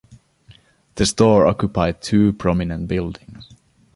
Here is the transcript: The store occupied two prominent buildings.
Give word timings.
The 0.95 1.05
store 1.05 1.45
occupied 1.45 2.01
two 2.01 2.33
prominent 2.33 2.87
buildings. 2.87 3.49